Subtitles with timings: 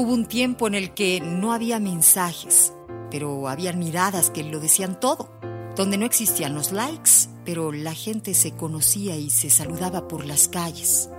[0.00, 2.72] Hubo un tiempo en el que no había mensajes,
[3.10, 5.30] pero había miradas que lo decían todo,
[5.76, 10.48] donde no existían los likes, pero la gente se conocía y se saludaba por las
[10.48, 11.10] calles.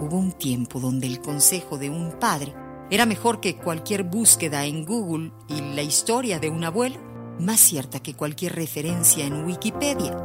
[0.00, 2.54] Hubo un tiempo donde el consejo de un padre
[2.90, 6.96] era mejor que cualquier búsqueda en Google y la historia de un abuelo,
[7.38, 10.16] más cierta que cualquier referencia en Wikipedia.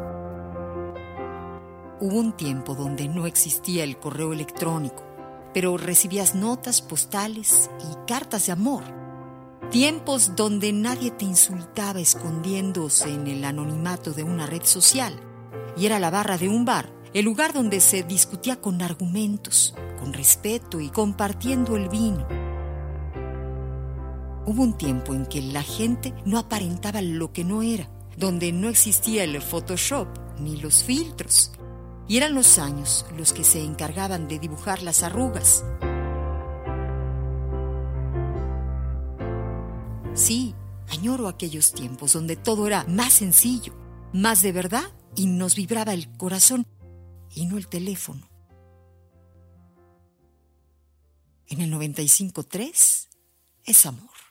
[1.99, 5.10] Hubo un tiempo donde no existía el correo electrónico,
[5.53, 8.83] pero recibías notas postales y cartas de amor.
[9.69, 15.13] Tiempos donde nadie te insultaba escondiéndose en el anonimato de una red social.
[15.77, 20.13] Y era la barra de un bar, el lugar donde se discutía con argumentos, con
[20.13, 22.27] respeto y compartiendo el vino.
[24.45, 28.69] Hubo un tiempo en que la gente no aparentaba lo que no era, donde no
[28.69, 30.07] existía el Photoshop
[30.39, 31.51] ni los filtros,
[32.07, 35.63] y eran los años los que se encargaban de dibujar las arrugas.
[40.13, 40.55] Sí,
[40.89, 43.73] añoro aquellos tiempos donde todo era más sencillo,
[44.13, 46.67] más de verdad y nos vibraba el corazón
[47.33, 48.27] y no el teléfono.
[51.47, 53.07] En el 95.3
[53.65, 54.21] es amor.